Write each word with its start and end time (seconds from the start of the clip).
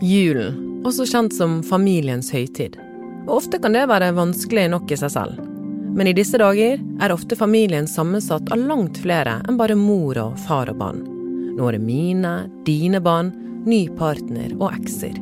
Julen, 0.00 0.82
også 0.86 1.02
kjent 1.10 1.34
som 1.34 1.58
familiens 1.66 2.30
høytid. 2.30 2.76
Og 3.26 3.40
ofte 3.40 3.58
kan 3.58 3.74
det 3.74 3.88
være 3.90 4.12
vanskelig 4.14 4.68
nok 4.70 4.92
i 4.94 4.98
seg 5.00 5.10
selv. 5.10 5.40
Men 5.98 6.06
i 6.06 6.14
disse 6.14 6.38
dager 6.38 6.78
er 7.02 7.10
ofte 7.10 7.34
familien 7.34 7.88
sammensatt 7.90 8.52
av 8.54 8.62
langt 8.62 9.00
flere 9.02 9.40
enn 9.48 9.58
bare 9.58 9.74
mor 9.74 10.20
og 10.22 10.36
far 10.44 10.70
og 10.70 10.78
barn. 10.78 11.00
Nå 11.58 11.66
er 11.66 11.74
det 11.74 11.82
mine, 11.82 12.34
dine 12.68 13.00
barn, 13.02 13.32
ny 13.66 13.88
partner 13.98 14.54
og 14.60 14.70
ekser. 14.70 15.18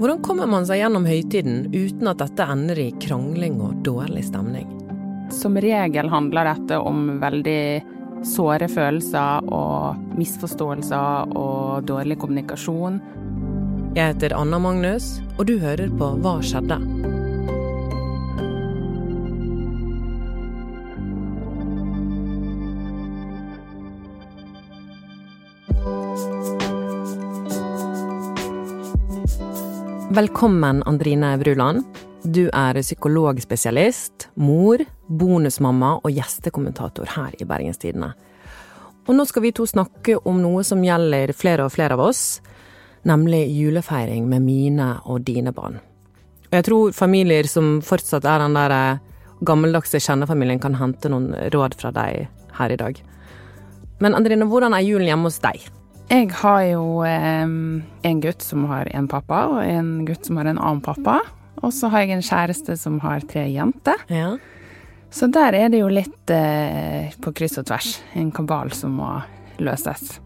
Hvordan 0.00 0.22
kommer 0.24 0.48
man 0.48 0.64
seg 0.66 0.80
gjennom 0.80 1.04
høytiden 1.06 1.68
uten 1.74 2.08
at 2.08 2.22
dette 2.24 2.46
ender 2.48 2.80
i 2.80 2.88
krangling 3.04 3.60
og 3.60 3.82
dårlig 3.84 4.24
stemning? 4.30 4.70
Som 5.34 5.60
regel 5.60 6.08
handler 6.08 6.48
dette 6.48 6.80
om 6.80 7.18
veldig 7.20 7.60
såre 8.24 8.70
følelser 8.72 9.52
og 9.52 10.16
misforståelser 10.16 11.36
og 11.36 11.84
dårlig 11.88 12.16
kommunikasjon. 12.22 12.98
Jeg 13.94 14.10
heter 14.10 14.32
Anna 14.34 14.58
Magnus, 14.58 15.20
og 15.38 15.46
du 15.46 15.52
hører 15.62 15.86
på 15.94 16.06
Hva 16.18 16.32
skjedde? 16.42 16.80
Velkommen, 30.10 30.82
Andrine 30.90 31.30
Bruland. 31.38 31.84
Du 32.26 32.48
er 32.50 32.80
psykologspesialist, 32.80 34.26
mor, 34.34 34.82
bonusmamma 35.06 36.00
og 36.00 36.10
gjestekommentator 36.10 37.14
her 37.14 37.38
i 37.38 37.46
Bergenstidene. 37.46 38.10
Og 39.06 39.14
nå 39.14 39.28
skal 39.30 39.46
vi 39.46 39.54
to 39.54 39.68
snakke 39.70 40.18
om 40.26 40.42
noe 40.42 40.66
som 40.66 40.82
gjelder 40.82 41.30
flere 41.38 41.68
og 41.68 41.76
flere 41.76 41.94
av 41.94 42.02
oss, 42.08 42.40
nemlig 43.08 43.46
julefeiring 43.52 44.28
med 44.28 44.44
mine 44.44 44.94
og 45.04 45.24
dine 45.28 45.52
barn. 45.54 45.80
Og 46.50 46.58
jeg 46.58 46.66
tror 46.68 46.94
familier 46.96 47.48
som 47.50 47.80
fortsatt 47.84 48.26
er 48.28 48.44
den 48.44 48.56
der 48.56 48.74
eh, 48.74 49.02
gammeldagse 49.44 50.00
kjennefamilien, 50.00 50.62
kan 50.62 50.78
hente 50.78 51.10
noen 51.12 51.32
råd 51.52 51.76
fra 51.80 51.92
deg 51.94 52.28
her 52.58 52.74
i 52.74 52.78
dag. 52.80 53.00
Men 54.02 54.16
Andrine, 54.16 54.46
hvordan 54.50 54.76
er 54.76 54.84
julen 54.86 55.08
hjemme 55.08 55.30
hos 55.30 55.40
deg? 55.42 55.66
Jeg 56.10 56.28
har 56.42 56.62
jo 56.68 57.02
eh, 57.08 57.44
en 57.44 58.20
gutt 58.22 58.44
som 58.44 58.66
har 58.70 58.90
en 58.92 59.08
pappa, 59.10 59.44
og 59.54 59.62
en 59.64 60.04
gutt 60.08 60.28
som 60.28 60.40
har 60.40 60.50
en 60.50 60.60
annen 60.60 60.82
pappa. 60.84 61.20
Og 61.64 61.72
så 61.72 61.88
har 61.92 62.04
jeg 62.04 62.18
en 62.18 62.26
kjæreste 62.26 62.76
som 62.76 62.98
har 63.04 63.24
tre 63.30 63.46
jenter. 63.48 64.00
Ja. 64.12 64.34
Så 65.14 65.30
der 65.32 65.54
er 65.56 65.70
det 65.72 65.80
jo 65.80 65.88
litt 65.92 66.30
eh, 66.34 67.14
på 67.22 67.32
kryss 67.36 67.60
og 67.62 67.68
tvers. 67.70 67.96
En 68.18 68.32
kabal 68.34 68.74
som 68.76 68.98
må 68.98 69.10
løses. 69.62 70.18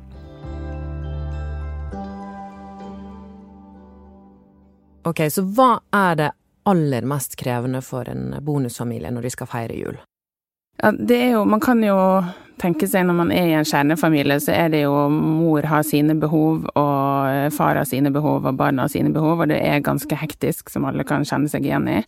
Ok, 5.09 5.25
så 5.33 5.43
hva 5.57 5.79
er 5.95 6.19
det 6.21 6.29
aller 6.69 7.07
mest 7.09 7.37
krevende 7.41 7.81
for 7.85 8.09
en 8.11 8.35
bonusfamilie 8.45 9.11
når 9.15 9.25
de 9.25 9.33
skal 9.33 9.49
feire 9.49 9.79
jul? 9.79 9.97
Ja, 10.83 10.93
det 10.93 11.17
er 11.17 11.31
jo 11.39 11.45
Man 11.49 11.63
kan 11.65 11.81
jo 11.83 11.97
tenke 12.61 12.89
seg 12.91 13.07
når 13.07 13.17
man 13.21 13.33
er 13.33 13.47
i 13.49 13.55
en 13.57 13.67
kjernefamilie, 13.67 14.41
så 14.43 14.53
er 14.53 14.73
det 14.75 14.83
jo 14.83 14.95
mor 15.15 15.63
har 15.71 15.85
sine 15.87 16.17
behov, 16.19 16.65
og 16.75 17.53
far 17.55 17.79
har 17.79 17.87
sine 17.87 18.11
behov, 18.11 18.47
og 18.47 18.57
barna 18.59 18.85
har 18.85 18.91
sine 18.93 19.13
behov, 19.15 19.45
og 19.45 19.53
det 19.53 19.61
er 19.63 19.85
ganske 19.87 20.19
hektisk, 20.19 20.71
som 20.71 20.89
alle 20.89 21.07
kan 21.07 21.27
kjenne 21.27 21.51
seg 21.51 21.69
igjen 21.69 21.87
i. 21.93 22.01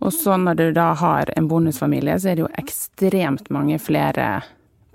Og 0.00 0.14
så 0.14 0.38
når 0.40 0.56
du 0.56 0.64
da 0.72 0.94
har 0.96 1.28
en 1.36 1.50
bonusfamilie, 1.50 2.16
så 2.16 2.30
er 2.30 2.38
det 2.38 2.46
jo 2.46 2.54
ekstremt 2.56 3.50
mange 3.52 3.76
flere 3.82 4.38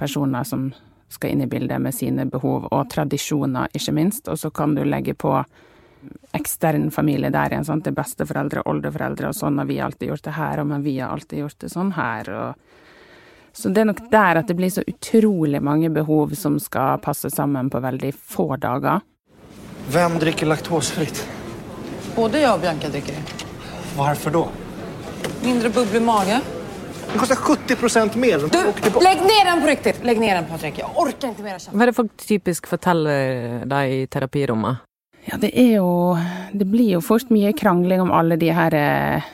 personer 0.01 0.47
som 0.47 0.71
skal 1.13 1.35
inn 1.35 1.45
i 1.45 1.49
bildet 1.51 1.81
med 1.81 1.93
sine 1.93 2.25
behov, 2.25 2.65
og 2.71 2.89
tradisjoner, 2.89 3.69
ikke 3.77 3.93
minst. 3.93 4.25
Og 4.25 4.41
så 4.41 4.49
kan 4.49 4.73
du 4.73 4.81
legge 4.87 5.13
på 5.13 5.37
ekstern 6.33 6.91
familie 6.91 7.29
der 7.33 7.53
igjen. 7.53 7.65
Sant? 7.65 7.85
Det 7.85 7.95
besteforeldre 7.95 8.63
og 8.63 8.73
oldeforeldre, 8.75 9.29
og 9.29 9.37
sånn 9.37 9.59
har 9.61 9.69
vi 9.69 9.79
alltid 9.81 10.09
gjort 10.11 10.25
det 10.27 10.35
her, 10.37 10.61
og 10.63 10.69
men 10.71 10.85
vi 10.85 10.97
har 10.99 11.13
alltid 11.13 11.43
gjort 11.43 11.59
det 11.63 11.71
sånn 11.73 11.93
her. 11.97 12.31
Og... 12.33 12.81
Så 13.53 13.69
det 13.69 13.83
er 13.83 13.89
nok 13.91 14.01
der 14.11 14.41
at 14.41 14.49
det 14.49 14.57
blir 14.57 14.73
så 14.73 14.83
utrolig 14.87 15.61
mange 15.61 15.91
behov 15.93 16.33
som 16.37 16.57
skal 16.59 17.01
passe 17.03 17.29
sammen 17.33 17.69
på 17.69 17.81
veldig 17.83 18.13
få 18.17 18.55
dager. 18.57 19.03
Hvem 19.93 20.17
drikker 20.21 20.49
laktosfritt? 20.49 21.21
Både 22.15 22.41
jeg 22.41 22.49
og 22.49 22.61
Bianca 22.63 22.89
drikker 22.89 23.17
det. 23.19 23.47
Hvorfor 23.93 24.33
da? 24.33 24.43
Mindre 25.43 25.69
bubbel 25.73 26.01
i 26.01 26.05
magen. 26.05 26.45
Det 27.13 27.19
koster 27.19 27.35
70 27.75 28.15
mer. 28.17 28.45
Du, 28.49 28.59
legg 29.03 29.21
ned 29.21 29.45
den 29.45 29.61
på 29.61 29.67
riktig! 29.67 29.93
Legg 30.07 30.19
ned 30.19 30.33
den, 30.37 30.47
Patrick. 30.49 30.79
Jeg 30.81 30.89
orker 30.95 31.33
ikke 31.33 31.45
mer. 31.45 31.59
Hva 31.59 31.85
er 31.85 31.91
det 31.91 31.95
folk 31.97 32.15
typisk 32.17 32.69
forteller 32.71 33.67
deg 33.69 33.93
i 33.93 33.99
terapirommet? 34.09 34.81
Ja, 35.25 35.37
det 35.39 35.53
er 35.55 35.77
jo 35.77 36.17
Det 36.53 36.67
blir 36.67 36.97
jo 36.97 37.01
fort 37.01 37.31
mye 37.31 37.53
krangling 37.55 38.01
om 38.03 38.11
alle 38.11 38.35
de 38.39 38.51
her 38.53 38.75
eh, 38.75 39.29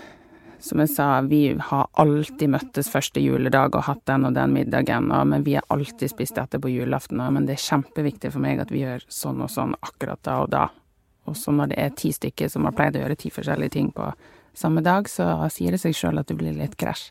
Som 0.61 0.83
jeg 0.83 0.91
sa, 0.93 1.21
vi 1.21 1.55
har 1.55 1.87
alltid 1.93 2.51
møttes 2.51 2.91
første 2.91 3.21
juledag 3.23 3.75
og 3.75 3.85
hatt 3.87 4.03
den 4.09 4.27
og 4.27 4.33
den 4.35 4.51
middagen, 4.53 5.07
og, 5.15 5.23
men 5.31 5.45
vi 5.45 5.53
har 5.55 5.63
alltid 5.71 6.11
spist 6.11 6.35
dette 6.35 6.59
på 6.59 6.67
julaften, 6.73 7.21
men 7.31 7.45
det 7.47 7.55
er 7.55 7.63
kjempeviktig 7.63 8.33
for 8.33 8.43
meg 8.43 8.59
at 8.59 8.73
vi 8.73 8.81
gjør 8.83 9.05
sånn 9.07 9.39
og 9.39 9.47
sånn 9.53 9.71
akkurat 9.79 10.19
da 10.27 10.35
og 10.43 10.49
da. 10.51 10.65
Og 11.31 11.37
så 11.39 11.53
når 11.55 11.71
det 11.71 11.79
er 11.79 11.95
ti 11.95 12.11
stykker 12.11 12.51
som 12.51 12.67
har 12.67 12.75
pleid 12.75 12.99
å 12.99 13.05
gjøre 13.05 13.15
ti 13.21 13.31
forskjellige 13.31 13.75
ting 13.77 13.87
på 13.95 14.09
samme 14.51 14.83
dag, 14.83 15.07
så 15.07 15.31
sier 15.47 15.71
det 15.71 15.79
seg 15.79 15.95
sjøl 15.95 16.19
at 16.19 16.27
det 16.27 16.35
blir 16.41 16.59
litt 16.59 16.75
krasj. 16.75 17.07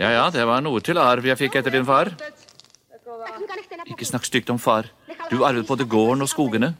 Ja 0.00 0.14
ja, 0.14 0.24
det 0.32 0.48
var 0.48 0.64
noe 0.64 0.80
til 0.80 0.96
arv 0.96 1.28
jeg 1.28 1.36
fikk 1.44 1.60
etter 1.60 1.76
din 1.76 1.84
far. 1.84 2.14
Ikke 3.84 4.08
snakk 4.08 4.24
stygt 4.24 4.48
om 4.48 4.56
far. 4.56 4.88
Du 5.30 5.44
arvet 5.44 5.68
både 5.68 5.84
gården 5.84 6.24
og 6.24 6.30
skogene. 6.30 6.72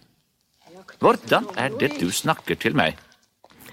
Hvordan 1.02 1.46
er 1.60 1.74
det 1.78 1.98
du 2.00 2.08
snakker 2.14 2.56
til 2.58 2.76
meg? 2.78 2.96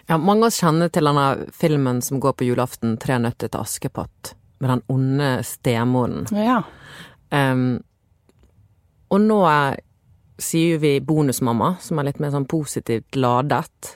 Ja, 0.05 0.17
mange 0.19 0.43
av 0.43 0.51
oss 0.51 0.59
kjenner 0.61 0.91
til 0.93 1.07
denne 1.07 1.47
filmen 1.55 2.01
som 2.03 2.19
går 2.21 2.35
på 2.37 2.45
julaften, 2.49 2.97
'Tre 2.97 3.17
nøtter 3.17 3.49
til 3.49 3.59
Askepott', 3.59 4.35
med 4.59 4.69
den 4.69 4.83
onde 4.89 5.43
stemoren. 5.43 6.27
Ja. 6.31 6.61
Um, 7.31 7.83
og 9.09 9.21
nå 9.21 9.39
er, 9.47 9.79
sier 10.37 10.77
vi 10.77 10.99
bonusmamma, 10.99 11.77
som 11.79 11.99
er 11.99 12.09
litt 12.11 12.19
mer 12.19 12.35
sånn 12.35 12.45
positivt 12.45 13.15
ladet. 13.15 13.95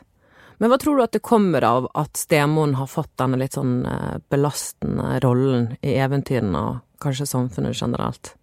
Men 0.60 0.72
hva 0.72 0.80
tror 0.80 0.98
du 0.98 1.04
at 1.04 1.12
det 1.12 1.22
kommer 1.22 1.64
av 1.64 1.92
at 1.94 2.18
stemoren 2.18 2.76
har 2.76 2.88
fått 2.88 3.12
denne 3.20 3.38
litt 3.40 3.56
sånn 3.56 3.86
eh, 3.86 4.18
belastende 4.32 5.20
rollen 5.24 5.78
i 5.82 5.96
eventyrene, 5.96 6.60
og 6.60 6.82
kanskje 7.00 7.28
samfunnet 7.28 7.80
generelt? 7.80 8.34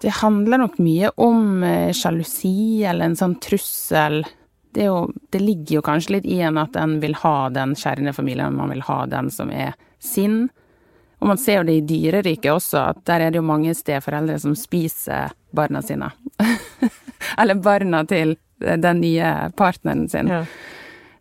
Det 0.00 0.12
handler 0.20 0.62
nok 0.62 0.78
mye 0.80 1.10
om 1.20 1.62
eh, 1.66 1.90
sjalusi 1.92 2.84
eller 2.88 3.10
en 3.10 3.18
sånn 3.18 3.36
trussel. 3.42 4.22
Det, 4.72 4.86
jo, 4.86 5.10
det, 5.32 5.42
ligger 5.42 5.76
jo 5.76 5.82
kanskje 5.84 6.14
litt 6.16 6.28
i 6.30 6.38
en 6.46 6.60
at 6.60 6.78
en 6.80 6.96
vil 7.02 7.16
ha 7.20 7.50
den 7.52 7.74
kjernefamilien, 7.76 8.56
man 8.56 8.72
vil 8.72 8.84
ha 8.86 9.02
den 9.10 9.28
som 9.34 9.52
er 9.52 9.74
sin. 10.00 10.46
Og 11.20 11.28
man 11.28 11.40
ser 11.40 11.60
jo 11.60 11.66
det 11.68 11.76
i 11.76 11.84
dyreriket 11.84 12.48
også, 12.52 12.86
at 12.94 13.02
der 13.10 13.26
er 13.26 13.32
det 13.32 13.42
jo 13.42 13.44
mange 13.44 13.74
steforeldre 13.76 14.38
som 14.40 14.54
spiser 14.56 15.34
barna 15.52 15.82
sine. 15.84 16.08
eller 17.40 17.60
barna 17.60 18.00
til 18.08 18.38
den 18.60 19.02
nye 19.02 19.50
partneren 19.56 20.06
sin. 20.08 20.32
Ja. 20.32 20.44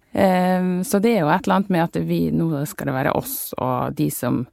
Um, 0.09 0.79
så 0.87 1.01
det 1.03 1.17
er 1.17 1.25
jo 1.25 1.33
et 1.33 1.43
eller 1.45 1.59
annet 1.59 1.73
med 1.75 1.83
at 1.83 1.99
vi, 2.07 2.21
nå 2.33 2.63
skal 2.65 2.89
det 2.89 2.95
være 2.95 3.11
oss 3.19 3.51
og 3.59 3.93
de 3.97 4.07
som 4.13 4.45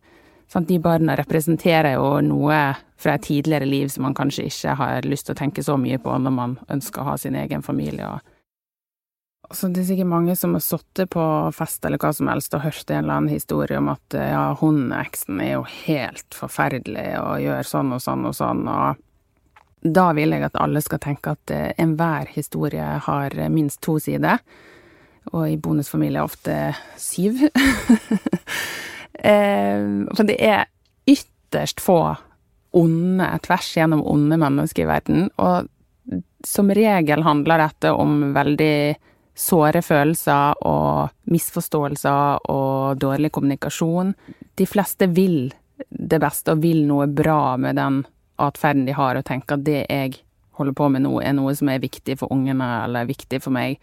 Sant? 0.49 0.69
De 0.69 0.79
barna 0.79 1.17
representerer 1.19 1.97
jo 1.97 2.21
noe 2.23 2.61
fra 2.97 3.17
et 3.17 3.27
tidligere 3.27 3.67
liv 3.69 3.91
som 3.93 4.07
man 4.07 4.17
kanskje 4.17 4.47
ikke 4.49 4.77
har 4.79 5.09
lyst 5.09 5.29
til 5.29 5.37
å 5.37 5.41
tenke 5.43 5.65
så 5.67 5.77
mye 5.81 5.99
på 6.03 6.15
når 6.23 6.35
man 6.35 6.57
ønsker 6.73 7.03
å 7.03 7.11
ha 7.11 7.17
sin 7.21 7.37
egen 7.37 7.65
familie. 7.67 8.19
Så 9.55 9.69
det 9.71 9.85
er 9.85 9.91
sikkert 9.93 10.11
mange 10.11 10.35
som 10.39 10.57
har 10.57 10.63
sittet 10.65 11.11
på 11.15 11.25
fest 11.55 11.85
eller 11.87 12.01
hva 12.03 12.11
som 12.15 12.31
helst 12.31 12.55
og 12.57 12.65
hørt 12.65 12.91
en 12.91 13.05
eller 13.05 13.19
annen 13.21 13.35
historie 13.35 13.79
om 13.79 13.93
at 13.93 14.17
ja, 14.19 14.47
hun 14.59 14.89
eksen 14.97 15.43
er 15.43 15.53
jo 15.53 15.67
helt 15.87 16.35
forferdelig 16.35 17.13
og 17.21 17.43
gjør 17.45 17.69
sånn 17.71 17.93
og 17.95 18.03
sånn 18.03 18.27
og 18.27 18.35
sånn, 18.35 18.65
og 18.67 19.03
da 19.87 20.09
vil 20.17 20.35
jeg 20.35 20.43
at 20.49 20.59
alle 20.59 20.83
skal 20.83 20.99
tenke 21.03 21.37
at 21.37 21.53
eh, 21.55 21.71
enhver 21.79 22.27
historie 22.35 22.87
har 23.07 23.37
minst 23.53 23.79
to 23.87 24.01
sider, 24.03 24.41
og 25.31 25.47
i 25.51 25.59
bonusfamilie 25.59 26.23
ofte 26.23 26.57
syv. 26.99 27.45
Eh, 29.19 29.83
for 30.13 30.29
det 30.29 30.39
er 30.43 30.67
ytterst 31.07 31.81
få 31.81 32.01
onde, 32.77 33.29
tvers 33.47 33.73
gjennom 33.77 34.05
onde 34.05 34.37
mennesker 34.37 34.85
i 34.85 34.91
verden. 34.91 35.29
Og 35.41 35.69
som 36.45 36.71
regel 36.71 37.23
handler 37.27 37.65
dette 37.65 37.93
om 37.93 38.33
veldig 38.37 38.97
såre 39.37 39.83
følelser 39.85 40.63
og 40.65 41.31
misforståelser 41.33 42.51
og 42.53 43.01
dårlig 43.01 43.33
kommunikasjon. 43.33 44.15
De 44.57 44.67
fleste 44.69 45.09
vil 45.13 45.51
det 45.89 46.21
beste 46.21 46.55
og 46.55 46.63
vil 46.65 46.87
noe 46.89 47.09
bra 47.09 47.57
med 47.61 47.77
den 47.77 48.03
atferden 48.41 48.87
de 48.87 48.95
har, 48.97 49.17
og 49.17 49.25
tenker 49.25 49.57
at 49.57 49.65
det 49.65 49.83
jeg 49.85 50.17
holder 50.57 50.77
på 50.77 50.89
med 50.93 51.05
nå, 51.05 51.13
er 51.21 51.35
noe 51.37 51.53
som 51.57 51.69
er 51.73 51.83
viktig 51.83 52.17
for 52.21 52.33
ungene 52.33 52.69
eller 52.85 53.09
viktig 53.09 53.43
for 53.45 53.53
meg. 53.53 53.81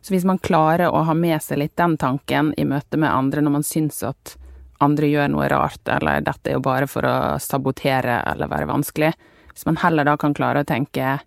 Så 0.00 0.14
hvis 0.14 0.24
man 0.24 0.40
klarer 0.40 0.88
å 0.88 1.02
ha 1.04 1.14
med 1.16 1.42
seg 1.44 1.60
litt 1.60 1.76
den 1.76 1.98
tanken 2.00 2.54
i 2.56 2.64
møte 2.64 2.96
med 3.00 3.12
andre 3.12 3.44
når 3.44 3.56
man 3.58 3.66
syns 3.66 4.00
at 4.06 4.36
andre 4.84 5.10
gjør 5.10 5.32
noe 5.32 5.48
rart, 5.52 5.82
eller 5.88 6.24
dette 6.24 6.50
er 6.50 6.56
jo 6.56 6.64
bare 6.64 6.88
for 6.90 7.06
å 7.06 7.16
sabotere 7.42 8.20
eller 8.30 8.50
være 8.50 8.68
vanskelig. 8.70 9.12
Hvis 9.52 9.66
man 9.68 9.80
heller 9.82 10.08
da 10.08 10.16
kan 10.20 10.36
klare 10.36 10.62
å 10.62 10.68
tenke 10.68 11.18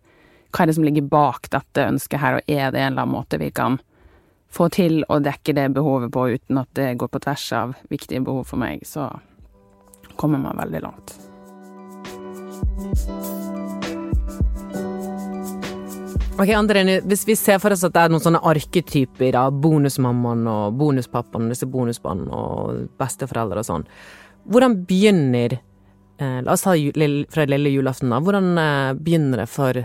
hva 0.53 0.63
er 0.63 0.69
det 0.69 0.75
som 0.77 0.85
ligger 0.85 1.09
bak 1.09 1.49
dette 1.53 1.87
ønsket 1.89 2.21
her, 2.21 2.37
og 2.37 2.49
er 2.49 2.71
det 2.73 2.81
en 2.81 2.93
eller 2.93 3.05
annen 3.05 3.15
måte 3.15 3.39
vi 3.41 3.49
kan 3.53 3.79
få 4.53 4.69
til 4.73 5.01
å 5.09 5.17
dekke 5.23 5.55
det 5.57 5.67
behovet 5.73 6.13
på 6.13 6.27
uten 6.35 6.61
at 6.61 6.69
det 6.77 6.91
går 7.01 7.09
på 7.09 7.23
tvers 7.25 7.47
av 7.57 7.73
viktige 7.89 8.21
behov 8.25 8.45
for 8.51 8.61
meg, 8.61 8.85
så 8.85 9.09
kommer 10.15 10.41
man 10.41 10.61
veldig 10.61 10.83
langt. 10.85 11.17
Ok, 16.39 16.49
André, 16.49 17.01
Hvis 17.05 17.27
vi 17.27 17.35
ser 17.35 17.59
for 17.59 17.71
oss 17.71 17.83
at 17.85 17.93
det 17.93 18.01
er 18.01 18.09
noen 18.09 18.23
sånne 18.23 18.41
arketyper 18.49 19.35
av 19.37 19.53
bonusmammaen 19.61 20.47
og 20.49 20.79
bonuspappaen, 20.79 21.51
disse 21.53 21.67
bonusbarna 21.69 22.25
og 22.33 22.87
besteforeldre 22.97 23.61
og 23.61 23.67
sånn, 23.67 23.85
hvordan 24.49 24.79
begynner 24.89 25.59
eh, 26.17 26.39
La 26.41 26.55
oss 26.55 26.65
ta 26.65 26.73
fra 26.73 27.45
lille 27.45 27.75
julaften, 27.75 28.09
da. 28.09 28.19
Hvordan 28.19 28.49
eh, 28.57 28.95
begynner 28.97 29.43
det 29.43 29.47
for 29.53 29.83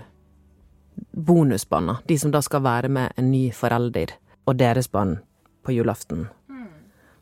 bonusbarna, 1.13 2.01
de 2.09 2.19
som 2.19 2.33
da 2.33 2.41
skal 2.41 2.65
være 2.65 2.89
med 2.97 3.13
en 3.21 3.31
ny 3.31 3.51
forelder 3.53 4.17
og 4.49 4.57
deres 4.57 4.89
barn 4.89 5.19
på 5.63 5.77
julaften? 5.77 6.31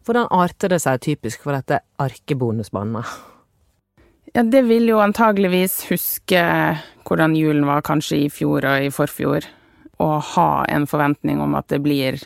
Hvordan 0.07 0.31
arter 0.31 0.71
det 0.71 0.85
seg 0.87 1.03
typisk 1.03 1.43
for 1.43 1.59
dette 1.59 1.83
arkebonusbarnet? 1.99 3.35
Ja, 4.37 4.43
det 4.45 4.67
vil 4.69 4.85
jo 4.91 4.99
antageligvis 5.01 5.79
huske 5.89 6.41
hvordan 7.09 7.33
julen 7.39 7.65
var 7.65 7.81
kanskje 7.87 8.19
i 8.27 8.29
fjor 8.29 8.67
og 8.69 8.85
i 8.85 8.91
forfjor, 8.93 9.47
og 10.05 10.15
ha 10.35 10.51
en 10.69 10.85
forventning 10.85 11.41
om 11.41 11.55
at 11.57 11.71
det 11.73 11.79
blir 11.81 12.19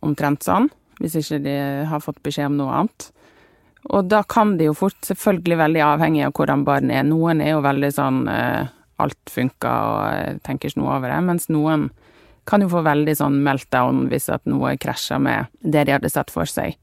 omtrent 0.00 0.46
sånn, 0.46 0.70
hvis 0.96 1.18
ikke 1.20 1.42
de 1.44 1.56
har 1.90 2.00
fått 2.00 2.22
beskjed 2.24 2.48
om 2.48 2.56
noe 2.62 2.78
annet. 2.78 3.10
Og 3.92 4.08
da 4.08 4.22
kan 4.24 4.56
det 4.56 4.70
jo 4.70 4.78
fort, 4.80 4.96
selvfølgelig 5.04 5.60
veldig 5.60 5.84
avhengig 5.90 6.24
av 6.24 6.32
hvordan 6.38 6.64
barn 6.64 6.88
er. 6.88 7.04
Noen 7.04 7.44
er 7.44 7.52
jo 7.52 7.60
veldig 7.66 7.92
sånn 7.98 8.24
eh, 8.32 8.72
alt 9.04 9.34
funker 9.36 9.92
og 9.92 10.00
eh, 10.08 10.40
tenker 10.48 10.72
ikke 10.72 10.80
noe 10.80 10.96
over 10.96 11.12
det, 11.12 11.20
mens 11.28 11.50
noen 11.52 11.90
kan 12.48 12.64
jo 12.64 12.72
få 12.72 12.80
veldig 12.86 13.12
sånn 13.20 13.42
meltdown 13.44 14.06
hvis 14.08 14.32
at 14.32 14.48
noe 14.48 14.72
krasjer 14.80 15.20
med 15.20 15.52
det 15.60 15.84
de 15.84 15.98
hadde 15.98 16.16
sett 16.16 16.32
for 16.32 16.48
seg. 16.48 16.80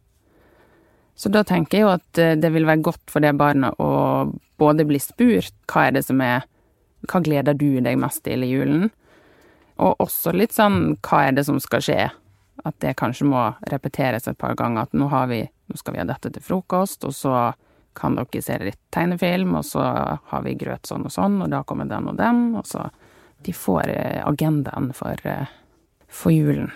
Så 1.15 1.31
da 1.31 1.45
tenker 1.47 1.77
jeg 1.77 1.85
jo 1.85 1.93
at 1.93 2.19
eh, 2.21 2.35
det 2.39 2.51
vil 2.51 2.67
være 2.67 2.83
godt 2.85 3.11
for 3.11 3.23
det 3.23 3.35
barnet 3.39 3.79
å 3.79 4.27
både 4.59 4.85
bli 4.87 4.99
spurt 4.99 5.55
hva 5.71 5.87
er 5.87 5.97
det 5.97 6.05
som 6.07 6.21
er 6.23 6.45
Hva 7.05 7.19
gleder 7.21 7.53
du 7.53 7.81
deg 7.85 7.99
mest 8.01 8.23
til 8.25 8.41
i 8.41 8.49
julen? 8.49 8.87
Og 9.77 9.99
også 10.01 10.31
litt 10.33 10.55
sånn 10.55 10.95
hva 11.05 11.27
er 11.27 11.35
det 11.37 11.43
som 11.45 11.59
skal 11.61 11.83
skje? 11.85 12.07
At 12.65 12.77
det 12.81 12.95
kanskje 12.97 13.27
må 13.29 13.43
repeteres 13.69 14.25
et 14.27 14.39
par 14.41 14.55
ganger. 14.57 14.87
At 14.87 14.95
nå 14.97 15.11
har 15.11 15.27
vi 15.29 15.43
nå 15.67 15.77
skal 15.77 15.95
vi 15.95 16.01
ha 16.01 16.07
dette 16.09 16.31
til 16.33 16.43
frokost, 16.45 17.05
og 17.07 17.13
så 17.13 17.35
kan 17.95 18.17
dere 18.17 18.41
se 18.43 18.57
litt 18.61 18.79
tegnefilm, 18.93 19.55
og 19.59 19.65
så 19.65 19.83
har 20.31 20.45
vi 20.45 20.55
grøt 20.59 20.87
sånn 20.87 21.07
og 21.07 21.13
sånn, 21.13 21.39
og 21.45 21.51
da 21.53 21.63
kommer 21.67 21.89
den 21.89 22.09
og 22.11 22.17
den, 22.19 22.47
og 22.57 22.67
så 22.69 22.89
De 23.45 23.53
får 23.53 23.89
eh, 23.93 24.21
agendaen 24.25 24.87
for, 24.95 25.19
eh, 25.29 25.51
for 26.09 26.33
julen. 26.33 26.71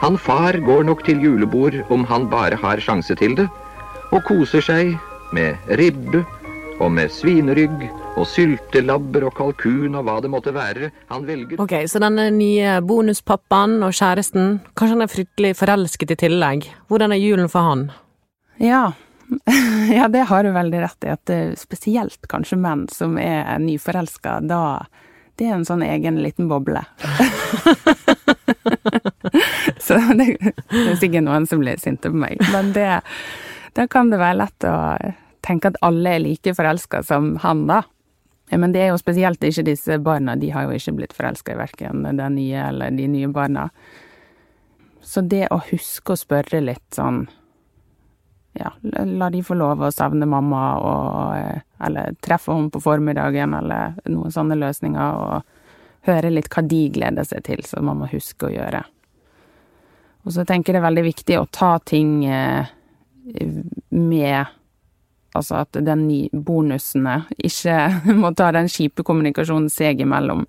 Han 0.00 0.14
far 0.18 0.54
går 0.62 0.84
nok 0.86 1.00
til 1.02 1.18
julebord 1.18 1.74
om 1.90 2.04
han 2.06 2.28
bare 2.30 2.54
har 2.62 2.78
sjanse 2.78 3.16
til 3.18 3.32
det, 3.34 3.48
og 4.14 4.22
koser 4.28 4.62
seg 4.62 4.92
med 5.34 5.58
ribbe 5.80 6.20
og 6.78 6.92
med 6.94 7.10
svinerygg 7.10 7.82
og 8.14 8.22
syltelabber 8.30 9.26
og 9.26 9.34
kalkun 9.34 9.98
og 9.98 10.06
hva 10.06 10.20
det 10.22 10.30
måtte 10.30 10.54
være 10.54 10.92
han 11.10 11.26
velger. 11.26 11.58
Ok, 11.58 11.74
Så 11.90 11.98
denne 11.98 12.28
nye 12.30 12.76
bonuspappaen 12.86 13.82
og 13.82 13.90
kjæresten, 13.90 14.60
kanskje 14.78 14.94
han 14.94 15.02
er 15.02 15.10
fryktelig 15.10 15.52
forelsket 15.58 16.14
i 16.14 16.18
tillegg. 16.22 16.70
Hvordan 16.86 17.12
er 17.12 17.22
julen 17.22 17.50
for 17.50 17.66
han? 17.66 17.84
Ja, 18.62 18.92
ja 19.98 20.06
det 20.06 20.28
har 20.30 20.46
du 20.46 20.54
veldig 20.54 20.86
rett 20.86 21.10
i. 21.10 21.16
At 21.18 21.58
spesielt 21.58 22.30
kanskje 22.30 22.62
menn 22.62 22.86
som 22.94 23.18
er 23.18 23.58
nyforelska, 23.58 24.38
da 24.46 24.62
Det 25.38 25.46
er 25.46 25.54
en 25.54 25.66
sånn 25.66 25.84
egen 25.86 26.18
liten 26.22 26.48
boble. 26.50 26.82
Så 29.88 29.96
det, 30.20 30.34
det 30.68 30.82
er 30.84 30.98
sikkert 31.00 31.24
noen 31.24 31.46
som 31.48 31.62
blir 31.62 31.80
sinte 31.80 32.12
på 32.12 32.20
meg. 32.26 32.42
Men 32.52 32.74
det, 32.76 32.90
da 33.78 33.86
kan 33.90 34.12
det 34.12 34.20
være 34.20 34.42
lett 34.42 34.68
å 34.68 34.76
tenke 35.46 35.72
at 35.72 35.78
alle 35.86 36.16
er 36.16 36.24
like 36.24 36.52
forelska 36.56 37.02
som 37.06 37.36
han, 37.44 37.64
da. 37.70 37.82
Men 38.50 38.72
det 38.72 38.82
er 38.82 38.92
jo 38.92 39.00
spesielt 39.00 39.42
ikke 39.44 39.66
disse 39.66 39.98
barna, 40.00 40.36
de 40.36 40.50
har 40.54 40.66
jo 40.66 40.76
ikke 40.76 40.96
blitt 40.96 41.16
forelska 41.16 41.52
i 41.52 41.58
verken 41.58 42.06
den 42.06 42.36
nye 42.36 42.68
eller 42.70 42.94
de 42.96 43.08
nye 43.12 43.28
barna. 43.32 43.68
Så 45.04 45.20
det 45.24 45.46
å 45.52 45.60
huske 45.70 46.14
å 46.14 46.20
spørre 46.20 46.62
litt 46.64 46.96
sånn 46.96 47.26
Ja, 48.58 48.72
la 48.82 49.28
de 49.30 49.42
få 49.44 49.54
lov 49.54 49.84
å 49.84 49.92
savne 49.94 50.26
mamma, 50.26 50.62
og 50.82 51.84
Eller 51.86 52.16
treffe 52.24 52.50
henne 52.56 52.72
på 52.74 52.80
formiddagen, 52.82 53.54
eller 53.54 53.94
noen 54.10 54.32
sånne 54.34 54.56
løsninger, 54.58 55.20
og 55.22 56.08
høre 56.08 56.32
litt 56.32 56.48
hva 56.50 56.64
de 56.66 56.80
gleder 56.90 57.28
seg 57.28 57.44
til, 57.46 57.62
som 57.64 57.86
man 57.86 58.00
må 58.00 58.08
huske 58.10 58.48
å 58.48 58.50
gjøre. 58.50 58.82
Og 60.28 60.34
så 60.36 60.44
tenker 60.44 60.74
jeg 60.74 60.76
det 60.76 60.82
er 60.82 60.88
veldig 60.90 61.06
viktig 61.06 61.36
å 61.40 61.48
ta 61.48 61.78
ting 61.80 62.18
med 63.88 64.54
Altså 65.36 65.58
at 65.60 65.76
den 65.84 66.06
bonusene 66.32 67.20
ikke 67.44 67.74
må 68.20 68.32
ta 68.34 68.48
den 68.56 68.68
kjipe 68.72 69.04
kommunikasjonen 69.06 69.68
seg 69.70 70.00
imellom, 70.02 70.46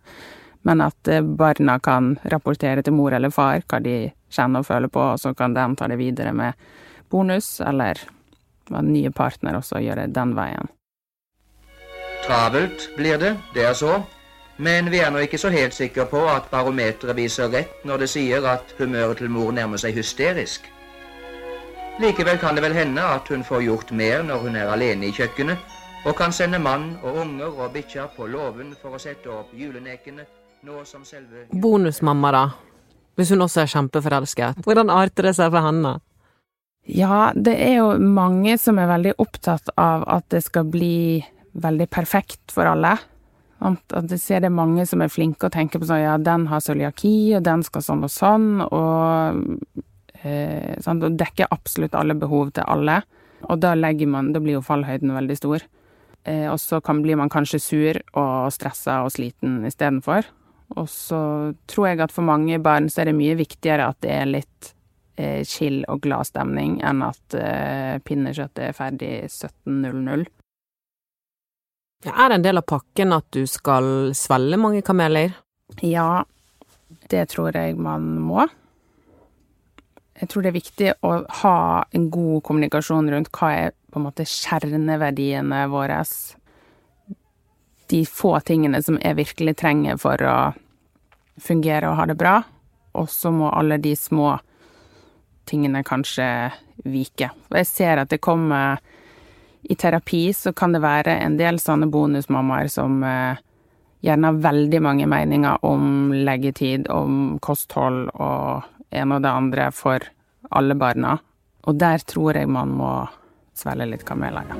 men 0.67 0.81
at 0.81 1.11
eh, 1.11 1.21
barna 1.21 1.77
kan 1.83 2.13
rapportere 2.31 2.83
til 2.83 2.95
mor 2.95 3.13
eller 3.13 3.33
far 3.33 3.61
hva 3.67 3.81
de 3.83 3.97
kjenner 4.31 4.63
og 4.63 4.69
føler 4.69 4.91
på, 4.91 5.03
og 5.13 5.19
så 5.19 5.33
kan 5.37 5.53
de 5.53 5.65
ta 5.77 5.89
det 5.91 5.99
videre 5.99 6.33
med 6.33 6.57
bonus, 7.11 7.57
eller 7.61 8.01
hva 8.69 8.81
nye 8.85 9.11
partner 9.11 9.59
også 9.59 9.83
gjøre 9.83 10.07
den 10.15 10.35
veien. 10.37 10.71
Travelt 12.25 12.89
blir 12.97 13.19
det, 13.19 13.35
det 13.55 13.67
er 13.67 13.77
så. 13.77 13.99
Men 14.59 14.89
vi 14.91 15.00
er 15.00 15.11
nå 15.11 15.21
ikke 15.23 15.39
så 15.39 15.50
helt 15.53 15.71
sikre 15.71 16.03
på 16.11 16.19
at 16.27 16.50
barometeret 16.51 17.15
viser 17.15 17.47
rett 17.53 17.85
når 17.88 18.03
det 18.03 18.09
sier 18.11 18.44
at 18.44 18.73
humøret 18.79 19.21
til 19.21 19.31
mor 19.31 19.53
nærmer 19.56 19.79
seg 19.79 19.95
hysterisk. 19.95 20.65
Likevel 22.00 22.39
kan 22.39 22.56
det 22.56 22.63
vel 22.63 22.75
hende 22.75 23.03
at 23.03 23.27
hun 23.31 23.44
får 23.44 23.63
gjort 23.63 23.94
mer 23.95 24.23
når 24.27 24.44
hun 24.44 24.57
er 24.59 24.71
alene 24.71 25.07
i 25.07 25.15
kjøkkenet, 25.15 25.59
og 26.07 26.15
kan 26.15 26.35
sende 26.35 26.59
mann 26.59 26.94
og 27.03 27.21
unger 27.23 27.56
og 27.56 27.73
bikkjer 27.73 28.11
på 28.15 28.27
låven 28.31 28.73
for 28.81 28.95
å 28.95 29.00
sette 29.00 29.31
opp 29.31 29.51
julenekene, 29.56 30.23
nå 30.67 30.83
som 30.88 31.06
selve 31.07 31.45
Bonusmamma, 31.51 32.31
da? 32.35 32.44
Hvis 33.19 33.31
hun 33.35 33.44
også 33.44 33.63
er 33.63 33.71
kjempeforelsket. 33.73 34.59
Hvordan 34.63 34.91
arter 34.91 35.27
det 35.27 35.35
seg 35.39 35.51
for 35.51 35.63
henne? 35.63 35.97
Ja, 36.88 37.31
det 37.35 37.56
er 37.59 37.77
jo 37.81 37.89
mange 38.00 38.57
som 38.59 38.79
er 38.79 38.91
veldig 38.91 39.15
opptatt 39.19 39.71
av 39.79 40.03
at 40.07 40.27
det 40.31 40.44
skal 40.44 40.67
bli 40.71 41.19
veldig 41.59 41.88
perfekt 41.91 42.56
for 42.56 42.67
alle. 42.67 42.95
At 43.59 44.11
jeg 44.13 44.19
ser 44.23 44.39
det 44.39 44.47
er 44.47 44.56
mange 44.56 44.85
som 44.87 45.01
er 45.04 45.11
flinke 45.11 45.49
og 45.49 45.51
tenker 45.51 45.81
på 45.81 45.89
sånn 45.89 45.99
ja, 45.99 46.18
den 46.18 46.47
har 46.47 46.63
cøliaki, 46.63 47.35
og 47.35 47.44
den 47.44 47.63
skal 47.68 47.83
sånn 47.83 48.06
og 48.07 48.11
sånn, 48.13 48.49
og 48.63 49.85
Eh, 50.21 50.75
sånn, 50.83 51.04
Og 51.04 51.16
dekker 51.16 51.47
absolutt 51.51 51.95
alle 51.95 52.16
behov 52.16 52.51
til 52.51 52.63
alle. 52.68 53.01
Og 53.47 53.59
da 53.59 53.75
man 54.06 54.33
Da 54.33 54.39
blir 54.39 54.54
jo 54.54 54.61
fallhøyden 54.61 55.13
veldig 55.13 55.37
stor. 55.37 55.61
Eh, 56.25 56.51
og 56.51 56.59
så 56.59 56.81
kan, 56.83 57.01
blir 57.01 57.16
man 57.16 57.30
kanskje 57.30 57.59
sur 57.59 58.01
og 58.13 58.51
stressa 58.51 59.04
og 59.04 59.11
sliten 59.11 59.66
istedenfor. 59.66 60.25
Og 60.75 60.87
så 60.87 61.56
tror 61.68 61.87
jeg 61.87 61.99
at 62.01 62.11
for 62.11 62.21
mange 62.21 62.61
barn 62.61 62.89
så 62.89 63.01
er 63.01 63.06
det 63.06 63.16
mye 63.16 63.35
viktigere 63.35 63.87
at 63.87 63.97
det 64.01 64.11
er 64.11 64.25
litt 64.25 64.73
eh, 65.18 65.44
chill 65.44 65.85
og 65.87 66.01
glad 66.01 66.28
stemning 66.28 66.81
enn 66.83 67.01
at 67.01 67.33
eh, 67.33 67.97
pinnekjøttet 68.04 68.68
er 68.68 68.73
ferdig 68.73 69.30
17.00. 69.30 70.28
Er 72.07 72.29
det 72.29 72.35
en 72.37 72.44
del 72.45 72.61
av 72.61 72.63
pakken 72.63 73.11
at 73.11 73.25
du 73.35 73.44
skal 73.49 74.13
svelge 74.15 74.59
mange 74.61 74.79
kameler? 74.87 75.33
Ja, 75.83 76.23
det 77.11 77.25
tror 77.33 77.57
jeg 77.57 77.75
man 77.75 78.13
må. 78.23 78.45
Jeg 80.19 80.29
tror 80.31 80.44
det 80.44 80.51
er 80.51 80.56
viktig 80.56 80.94
å 81.03 81.11
ha 81.41 81.57
en 81.95 82.06
god 82.11 82.44
kommunikasjon 82.47 83.11
rundt 83.11 83.31
hva 83.35 83.49
er 83.56 83.75
på 83.91 83.99
en 83.99 84.06
måte 84.07 84.23
kjerneverdiene 84.27 85.65
våre. 85.71 85.99
De 87.91 88.01
få 88.07 88.33
tingene 88.47 88.79
som 88.85 88.99
jeg 89.01 89.19
virkelig 89.19 89.57
trenger 89.59 89.99
for 89.99 90.23
å 90.23 90.37
fungere 91.39 91.91
og 91.91 91.99
ha 91.99 92.07
det 92.07 92.18
bra. 92.19 92.37
Og 92.95 93.11
så 93.11 93.31
må 93.31 93.51
alle 93.51 93.79
de 93.79 93.91
små 93.99 94.37
tingene 95.49 95.83
kanskje 95.83 96.29
vike. 96.87 97.31
Og 97.51 97.59
jeg 97.59 97.68
ser 97.68 98.03
at 98.03 98.11
det 98.11 98.23
kommer 98.23 98.79
I 99.63 99.75
terapi 99.75 100.33
så 100.33 100.54
kan 100.54 100.73
det 100.73 100.83
være 100.83 101.18
en 101.19 101.37
del 101.39 101.59
sånne 101.59 101.89
bonusmammaer 101.92 102.69
som 102.71 103.01
eh, 103.04 103.39
gjerne 104.06 104.31
har 104.31 104.44
veldig 104.45 104.81
mange 104.83 105.07
meninger 105.09 105.66
om 105.68 106.13
leggetid, 106.13 106.87
om 106.89 107.37
kosthold 107.44 108.07
og 108.16 108.69
en 108.89 109.16
og 109.16 109.23
det 109.25 109.33
andre 109.33 109.69
for 109.75 110.06
alle 110.56 110.78
barna. 110.80 111.18
Og 111.68 111.75
der 111.78 112.01
tror 112.07 112.39
jeg 112.39 112.49
man 112.49 112.71
må 112.80 112.94
svelge 113.57 113.89
litt 113.92 114.07
kameler, 114.07 114.47
ja. 114.47 114.59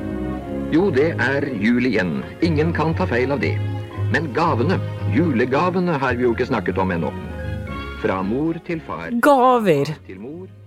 Jo, 0.70 0.92
det 0.94 1.16
er 1.18 1.48
jul 1.58 1.88
igjen. 1.90 2.20
Ingen 2.46 2.76
kan 2.78 2.92
ta 2.94 3.08
feil 3.10 3.32
av 3.34 3.40
det. 3.42 3.56
Men 4.14 4.28
gavene, 4.36 4.78
julegavene, 5.16 5.98
har 5.98 6.20
vi 6.20 6.28
jo 6.28 6.36
ikke 6.36 6.50
snakket 6.52 6.78
om 6.78 6.94
ennå. 6.94 7.10
Fra 8.04 8.22
mor 8.22 8.60
til 8.68 8.84
far. 8.86 9.10
Gaver! 9.26 9.96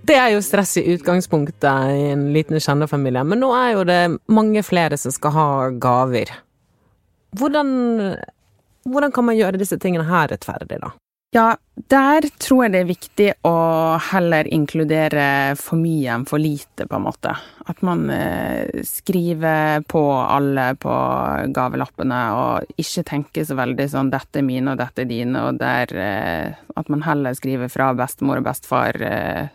Det 0.03 0.19
er 0.19 0.33
jo 0.35 0.43
stress 0.43 0.77
i 0.81 0.87
utgangspunktet 0.97 1.95
i 1.95 2.07
en 2.11 2.29
liten 2.35 2.59
kjennerfamilie, 2.59 3.23
men 3.25 3.39
nå 3.43 3.53
er 3.55 3.69
jo 3.77 3.85
det 3.87 4.01
mange 4.33 4.65
flere 4.67 4.99
som 4.99 5.15
skal 5.15 5.37
ha 5.37 5.49
gaver. 5.83 6.33
Hvordan 7.39 7.71
hvordan 8.85 9.15
kan 9.15 9.29
man 9.29 9.39
gjøre 9.39 9.61
disse 9.61 9.79
tingene 9.79 10.07
her 10.09 10.31
rettferdig, 10.33 10.81
da? 10.83 10.93
Ja, 11.33 11.55
der 11.89 12.27
tror 12.43 12.67
jeg 12.67 12.73
det 12.75 12.81
er 12.83 12.89
viktig 12.91 13.27
å 13.49 13.55
heller 14.11 14.49
inkludere 14.53 15.55
for 15.57 15.81
mye 15.81 16.11
enn 16.13 16.27
for 16.29 16.43
lite, 16.43 16.85
på 16.85 16.99
en 16.99 17.07
måte. 17.07 17.33
At 17.65 17.81
man 17.87 18.05
eh, 18.13 18.83
skriver 18.85 19.81
på 19.89 20.03
alle 20.21 20.67
på 20.83 20.97
gavelappene, 21.57 22.21
og 22.37 22.83
ikke 22.85 23.07
tenker 23.15 23.47
så 23.49 23.57
veldig 23.57 23.87
sånn 23.95 24.13
'dette 24.13 24.43
er 24.43 24.45
mine, 24.51 24.75
og 24.75 24.83
dette 24.83 25.07
er 25.07 25.09
dine', 25.09 25.47
og 25.47 25.63
der 25.63 25.97
eh, 25.97 26.61
At 26.77 26.89
man 26.93 27.03
heller 27.05 27.33
skriver 27.37 27.69
fra 27.69 27.95
bestemor 27.97 28.41
og 28.41 28.47
bestefar 28.51 29.01
eh, 29.01 29.49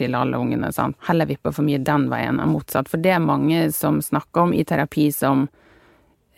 til 0.00 0.16
alle 0.18 0.40
ungene, 0.40 0.72
sant. 0.74 0.98
Heller 1.06 1.28
vipper 1.28 1.54
for 1.54 1.66
mye 1.66 1.80
den 1.84 2.08
veien 2.10 2.40
enn 2.40 2.54
motsatt. 2.54 2.90
For 2.90 3.00
det 3.02 3.14
er 3.16 3.24
mange 3.24 3.68
som 3.76 4.00
snakker 4.04 4.48
om 4.48 4.54
i 4.56 4.64
terapi 4.66 5.10
som 5.14 5.46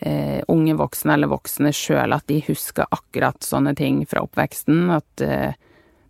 eh, 0.03 0.43
unge 0.51 0.75
voksne 0.79 1.15
eller 1.15 1.31
voksne 1.31 1.73
sjøl 1.75 2.15
at 2.15 2.27
de 2.31 2.41
husker 2.47 2.89
akkurat 2.91 3.43
sånne 3.43 3.75
ting 3.79 4.03
fra 4.09 4.25
oppveksten. 4.25 4.89
At 4.93 5.23
eh, 5.23 5.55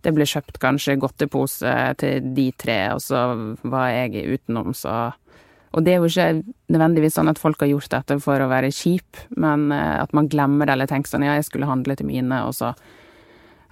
det 0.04 0.14
ble 0.16 0.28
kjøpt 0.28 0.60
kanskje 0.62 0.98
godtepose 1.00 1.74
til 2.02 2.32
de 2.36 2.50
tre, 2.60 2.80
og 2.96 3.04
så 3.04 3.26
var 3.64 3.92
jeg 3.94 4.40
utenom, 4.40 4.74
så 4.76 5.14
Og 5.74 5.82
det 5.82 5.94
er 5.94 6.04
jo 6.04 6.06
ikke 6.06 6.44
nødvendigvis 6.70 7.16
sånn 7.18 7.32
at 7.32 7.40
folk 7.42 7.64
har 7.64 7.72
gjort 7.72 7.90
dette 7.90 8.20
for 8.22 8.38
å 8.38 8.50
være 8.52 8.70
kjip, 8.70 9.18
men 9.34 9.72
eh, 9.72 10.02
at 10.04 10.14
man 10.14 10.28
glemmer 10.30 10.68
det 10.70 10.76
eller 10.76 10.90
tenker 10.92 11.10
sånn 11.10 11.26
ja, 11.26 11.34
jeg 11.40 11.48
skulle 11.48 11.66
handle 11.66 11.96
til 11.98 12.06
mine, 12.06 12.44
og 12.46 12.54
så 12.54 12.76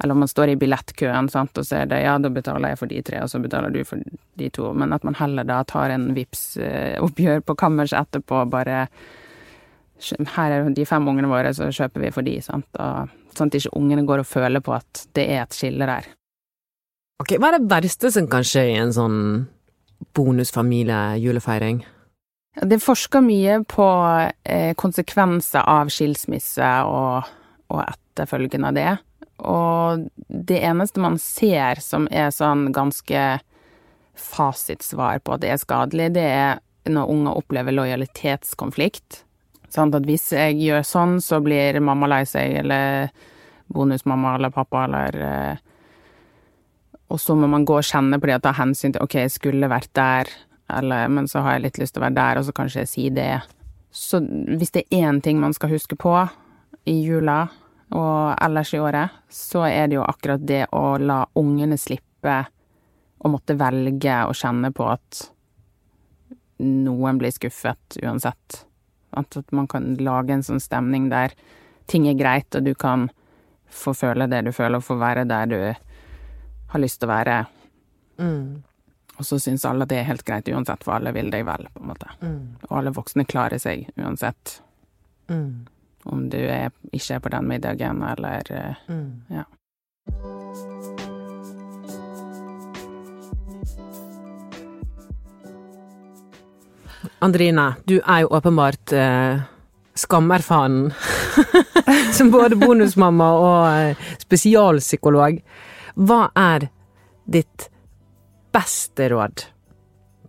eller 0.01 0.15
om 0.15 0.23
man 0.23 0.29
står 0.31 0.53
i 0.53 0.57
billettkøen, 0.57 1.29
sant, 1.29 1.57
og 1.57 1.65
så 1.67 1.83
er 1.83 1.89
det 1.91 2.01
ja, 2.01 2.17
da 2.17 2.31
betaler 2.33 2.73
jeg 2.73 2.79
for 2.79 2.89
de 2.89 3.01
tre, 3.05 3.21
og 3.21 3.29
så 3.29 3.41
betaler 3.41 3.73
du 3.73 3.83
for 3.85 4.01
de 4.41 4.49
to. 4.53 4.71
Men 4.73 4.95
at 4.95 5.05
man 5.05 5.17
heller 5.19 5.45
da 5.45 5.61
tar 5.69 5.93
en 5.93 6.09
vips 6.17 6.55
eh, 6.57 6.95
oppgjør 7.03 7.43
på 7.45 7.57
kammers 7.61 7.93
etterpå, 7.97 8.43
bare 8.49 8.87
her 10.33 10.55
er 10.55 10.69
de 10.73 10.85
fem 10.89 11.05
ungene 11.07 11.29
våre, 11.29 11.53
så 11.53 11.69
kjøper 11.69 12.07
vi 12.07 12.13
for 12.15 12.25
de, 12.25 12.39
sant. 12.41 12.65
Og, 12.81 13.11
sånn 13.37 13.51
at 13.51 13.59
ikke 13.59 13.75
ungene 13.77 14.05
går 14.07 14.23
og 14.23 14.27
føler 14.27 14.63
på 14.65 14.73
at 14.75 15.05
det 15.15 15.27
er 15.29 15.43
et 15.43 15.55
skille 15.55 15.87
der. 15.87 16.09
Ok, 17.21 17.35
Hva 17.37 17.51
er 17.51 17.59
det 17.59 17.69
verste 17.69 18.09
som 18.11 18.25
kan 18.31 18.45
skje 18.47 18.65
i 18.71 18.77
en 18.81 18.93
sånn 18.95 19.19
bonusfamilie-julefeiring? 20.17 21.83
Det 22.65 22.75
er 22.75 22.83
forska 22.83 23.21
mye 23.23 23.61
på 23.69 23.85
eh, 24.43 24.73
konsekvenser 24.75 25.63
av 25.69 25.93
skilsmisse 25.93 26.71
og, 26.89 27.29
og 27.71 27.83
etterfølgen 27.85 28.65
av 28.67 28.75
det. 28.75 28.89
Og 29.41 30.05
det 30.27 30.59
eneste 30.61 31.01
man 31.01 31.17
ser 31.21 31.81
som 31.81 32.07
er 32.11 32.29
sånn 32.33 32.69
ganske 32.75 33.39
fasitsvar 34.21 35.21
på 35.25 35.35
at 35.35 35.41
det 35.41 35.51
er 35.53 35.61
skadelig, 35.61 36.11
det 36.17 36.27
er 36.27 36.59
når 36.91 37.09
unger 37.13 37.37
opplever 37.41 37.75
lojalitetskonflikt. 37.75 39.23
Sånn 39.71 39.93
at 39.95 40.05
hvis 40.05 40.31
jeg 40.35 40.59
gjør 40.59 40.85
sånn, 40.85 41.19
så 41.23 41.39
blir 41.43 41.79
mamma 41.81 42.09
lei 42.11 42.23
seg, 42.27 42.57
eller 42.63 43.09
bonusmamma 43.71 44.35
eller 44.37 44.53
pappa, 44.53 44.85
eller 44.85 45.21
eh, 45.25 45.67
Og 47.11 47.19
så 47.19 47.35
må 47.35 47.47
man 47.47 47.65
gå 47.67 47.75
og 47.75 47.83
kjenne 47.83 48.19
på 48.19 48.27
det 48.27 48.37
og 48.37 48.43
ta 48.45 48.53
hensyn 48.55 48.93
til 48.93 49.03
OK, 49.03 49.15
jeg 49.19 49.31
skulle 49.31 49.67
vært 49.71 49.91
der, 49.95 50.29
eller 50.71 51.07
Men 51.07 51.27
så 51.27 51.41
har 51.43 51.57
jeg 51.57 51.65
litt 51.65 51.79
lyst 51.79 51.95
til 51.95 52.01
å 52.01 52.05
være 52.05 52.19
der, 52.19 52.39
og 52.39 52.45
så 52.45 52.53
kanskje 52.55 52.83
jeg 52.83 52.91
sier 52.91 53.15
det. 53.15 53.41
Så 53.91 54.21
hvis 54.21 54.71
det 54.71 54.85
er 54.87 55.09
én 55.09 55.21
ting 55.21 55.39
man 55.39 55.53
skal 55.53 55.73
huske 55.73 55.95
på 55.99 56.13
i 56.87 56.95
jula 57.03 57.49
og 57.91 58.35
ellers 58.39 58.73
i 58.73 58.79
året, 58.79 59.21
så 59.29 59.65
er 59.67 59.89
det 59.89 59.97
jo 59.97 60.07
akkurat 60.07 60.43
det 60.47 60.63
å 60.71 60.95
la 61.01 61.25
ungene 61.39 61.77
slippe 61.79 62.37
å 63.21 63.29
måtte 63.29 63.57
velge 63.59 64.17
og 64.25 64.35
kjenne 64.37 64.71
på 64.73 64.87
at 64.89 65.25
noen 66.61 67.19
blir 67.21 67.33
skuffet 67.35 67.97
uansett. 68.01 68.63
At 69.17 69.35
man 69.51 69.67
kan 69.67 69.93
lage 69.99 70.33
en 70.33 70.45
sånn 70.45 70.61
stemning 70.63 71.09
der 71.11 71.35
ting 71.91 72.07
er 72.07 72.15
greit, 72.15 72.55
og 72.55 72.63
du 72.63 72.73
kan 72.77 73.09
få 73.71 73.93
føle 73.97 74.29
det 74.31 74.45
du 74.47 74.51
føler, 74.55 74.79
og 74.79 74.87
få 74.87 74.97
være 75.01 75.27
der 75.27 75.51
du 75.51 75.59
har 76.71 76.79
lyst 76.79 77.01
til 77.01 77.09
å 77.09 77.11
være. 77.11 77.37
Mm. 78.21 78.61
Og 79.17 79.27
så 79.27 79.37
syns 79.41 79.67
alle 79.67 79.85
at 79.85 79.91
det 79.91 79.99
er 79.99 80.07
helt 80.07 80.25
greit 80.27 80.47
uansett, 80.49 80.85
for 80.85 80.95
alle 80.95 81.11
vil 81.15 81.31
deg 81.33 81.43
vel, 81.47 81.67
på 81.73 81.83
en 81.83 81.91
måte. 81.91 82.09
Mm. 82.23 82.41
Og 82.69 82.73
alle 82.79 82.95
voksne 82.95 83.27
klarer 83.27 83.61
seg 83.61 83.89
uansett. 83.99 84.61
Mm. 85.27 85.67
Om 86.03 86.29
du 86.29 86.37
er, 86.37 86.71
ikke 86.91 87.15
er 87.15 87.19
på 87.19 87.29
den 87.29 87.47
middagen, 87.47 88.03
eller 88.03 88.51
eh, 88.51 88.75
Mm. 88.87 89.21
Ja. 89.29 89.43
Andrine, 97.19 97.75
du 97.85 97.99
er 97.99 98.23
jo 98.23 98.27
åpenbart 98.27 98.91
eh, 98.93 99.41
skammerfanen 99.93 100.93
Som 102.17 102.31
både 102.31 102.55
bonusmamma 102.55 103.27
og 103.39 103.61
eh, 103.71 104.09
spesialpsykolog. 104.21 105.39
Hva 105.95 106.19
er 106.37 106.67
ditt 107.31 107.67
beste 108.53 109.07
råd 109.11 109.45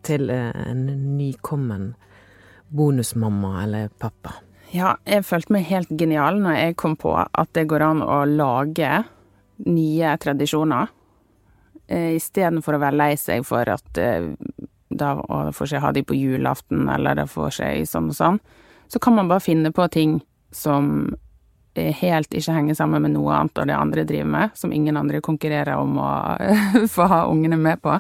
til 0.07 0.31
eh, 0.31 0.53
en 0.71 0.87
nykommen 1.19 1.93
bonusmamma 2.73 3.57
eller 3.65 3.91
pappa? 3.99 4.37
Ja, 4.73 4.95
jeg 5.05 5.27
følte 5.29 5.53
meg 5.53 5.67
helt 5.69 5.91
genial 6.01 6.39
når 6.41 6.57
jeg 6.57 6.77
kom 6.81 6.95
på 6.97 7.13
at 7.21 7.51
det 7.53 7.67
går 7.69 7.85
an 7.85 8.01
å 8.01 8.23
lage 8.25 9.03
nye 9.69 10.15
tradisjoner. 10.23 10.89
Eh, 11.93 12.15
Istedenfor 12.17 12.79
å 12.79 12.81
være 12.81 12.97
lei 12.97 13.11
seg 13.21 13.45
for 13.45 13.69
at 13.69 14.01
eh, 14.01 14.31
da 14.89 15.13
får 15.53 15.75
jeg 15.75 15.85
ha 15.85 15.93
de 15.93 16.05
på 16.05 16.17
julaften, 16.17 16.87
eller 16.89 17.21
det 17.21 17.29
får 17.29 17.57
seg 17.59 17.85
sånn 17.89 18.09
og 18.13 18.17
sånn. 18.17 18.41
Så 18.89 19.01
kan 19.01 19.17
man 19.17 19.29
bare 19.29 19.45
finne 19.45 19.73
på 19.77 19.85
ting 19.93 20.19
som 20.57 21.13
eh, 21.77 21.93
helt 22.01 22.33
ikke 22.33 22.57
henger 22.57 22.77
sammen 22.81 23.05
med 23.05 23.13
noe 23.19 23.37
annet 23.43 23.61
og 23.61 23.69
det 23.69 23.77
andre 23.77 24.07
driver 24.09 24.33
med, 24.39 24.57
som 24.57 24.73
ingen 24.73 24.97
andre 25.01 25.21
konkurrerer 25.25 25.77
om 25.77 26.01
å 26.01 26.13
få 26.97 27.11
ha 27.13 27.27
ungene 27.29 27.61
med 27.61 27.85
på. 27.85 27.99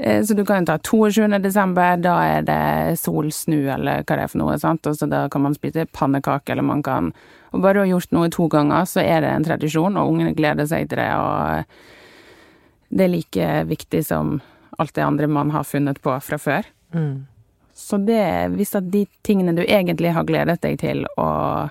Eh, 0.00 0.24
Så 0.24 0.34
du 0.34 0.44
kan 0.44 0.62
jo 0.62 0.66
ta 0.66 0.78
22. 0.78 1.38
desember, 1.42 1.96
da 1.96 2.14
er 2.24 2.42
det 2.42 2.98
solsnu, 2.98 3.68
eller 3.74 4.00
hva 4.02 4.16
det 4.16 4.24
er 4.24 4.30
for 4.32 4.40
noe, 4.40 4.58
sant, 4.58 4.86
og 4.88 4.96
så 4.96 5.08
da 5.08 5.26
kan 5.28 5.42
man 5.44 5.54
spise 5.54 5.84
pannekake, 5.92 6.52
eller 6.52 6.62
man 6.64 6.82
kan 6.82 7.12
Og 7.52 7.62
bare 7.62 7.74
du 7.74 7.78
har 7.80 7.86
gjort 7.98 8.12
noe 8.12 8.28
to 8.30 8.46
ganger, 8.46 8.84
så 8.86 9.02
er 9.02 9.20
det 9.20 9.30
en 9.34 9.44
tradisjon, 9.44 9.96
og 9.98 10.12
ungene 10.12 10.36
gleder 10.36 10.68
seg 10.70 10.88
til 10.88 10.98
det, 10.98 11.10
og 11.18 11.64
det 12.94 13.04
er 13.04 13.10
like 13.10 13.48
viktig 13.66 14.04
som 14.06 14.40
alt 14.78 14.94
det 14.94 15.02
andre 15.02 15.26
man 15.26 15.50
har 15.50 15.64
funnet 15.64 15.98
på 16.00 16.14
fra 16.22 16.38
før. 16.38 16.62
Mm. 16.94 17.26
Så 17.74 17.98
det, 18.06 18.54
hvis 18.54 18.76
at 18.78 18.86
de 18.92 19.04
tingene 19.26 19.56
du 19.56 19.64
egentlig 19.64 20.12
har 20.14 20.24
gledet 20.24 20.60
deg 20.62 20.78
til 20.78 21.02
og 21.16 21.70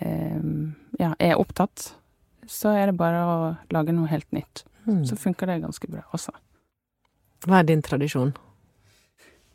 eh, 0.00 0.40
ja, 0.98 1.12
er 1.18 1.36
opptatt, 1.36 1.92
så 2.48 2.72
er 2.72 2.86
det 2.88 2.96
bare 2.96 3.20
å 3.20 3.36
lage 3.70 3.92
noe 3.92 4.08
helt 4.08 4.32
nytt. 4.32 4.64
Mm. 4.86 5.04
Så 5.04 5.16
funker 5.20 5.46
det 5.46 5.60
ganske 5.60 5.92
bra 5.92 6.06
også. 6.16 6.32
Hva 7.46 7.60
er 7.60 7.68
din 7.68 7.82
tradisjon? 7.82 8.32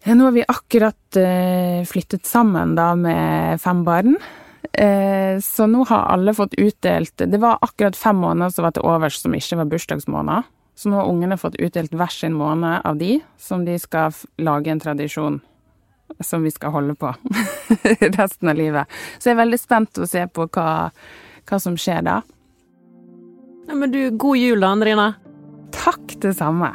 Ja, 0.06 0.14
nå 0.16 0.28
har 0.28 0.36
vi 0.36 0.44
akkurat 0.48 1.18
uh, 1.20 1.82
flyttet 1.90 2.28
sammen 2.28 2.76
da 2.78 2.92
med 3.00 3.60
fem 3.64 3.82
barn. 3.88 4.16
Uh, 4.78 5.40
så 5.44 5.66
nå 5.70 5.86
har 5.90 6.10
alle 6.12 6.34
fått 6.36 6.54
utdelt 6.60 7.16
Det 7.24 7.40
var 7.40 7.58
akkurat 7.64 7.96
fem 7.96 8.18
måneder 8.20 8.52
som 8.54 8.66
var 8.68 8.74
til 8.76 8.86
overs 8.86 9.18
som 9.24 9.34
ikke 9.38 9.58
var 9.62 9.70
bursdagsmåneder. 9.72 10.46
Så 10.78 10.92
nå 10.92 11.00
har 11.00 11.10
ungene 11.10 11.40
fått 11.42 11.56
utdelt 11.58 11.96
hver 11.98 12.12
sin 12.14 12.36
måned 12.38 12.84
av 12.86 13.00
de, 13.00 13.16
som 13.42 13.64
de 13.66 13.80
skal 13.82 14.12
f- 14.14 14.28
lage 14.38 14.70
en 14.70 14.80
tradisjon 14.84 15.40
som 16.24 16.44
vi 16.46 16.52
skal 16.54 16.72
holde 16.76 16.94
på 16.96 17.10
resten 18.20 18.52
av 18.52 18.56
livet. 18.60 18.86
Så 19.18 19.32
jeg 19.32 19.36
er 19.36 19.42
veldig 19.42 19.60
spent 19.60 19.98
å 20.00 20.06
se 20.08 20.22
på 20.30 20.46
hva, 20.54 20.68
hva 21.50 21.60
som 21.60 21.76
skjer 21.80 22.06
da. 22.06 22.20
Ja, 23.68 23.74
men 23.76 23.92
du, 23.92 24.00
god 24.16 24.38
jul 24.40 24.62
da, 24.64 24.70
Andrine. 24.78 25.08
Takk, 25.76 26.14
det 26.24 26.36
samme. 26.38 26.70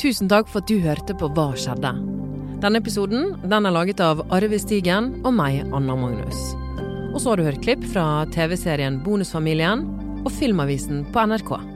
Tusen 0.00 0.28
takk 0.30 0.48
for 0.50 0.62
at 0.62 0.70
du 0.70 0.80
hørte 0.82 1.14
på 1.18 1.28
Hva 1.36 1.52
skjedde? 1.58 1.92
Denne 2.62 2.78
episoden 2.78 3.34
den 3.42 3.66
er 3.66 3.74
laget 3.74 4.00
av 4.02 4.22
Arve 4.32 4.58
Stigen 4.62 5.12
og 5.26 5.34
meg, 5.34 5.64
Anna 5.74 5.96
Magnus. 5.98 6.38
Og 7.12 7.20
så 7.20 7.32
har 7.32 7.40
du 7.40 7.46
hørt 7.48 7.62
klipp 7.64 7.82
fra 7.92 8.24
TV-serien 8.32 9.00
Bonusfamilien 9.04 9.84
og 10.22 10.30
Filmavisen 10.32 11.04
på 11.12 11.26
NRK. 11.28 11.71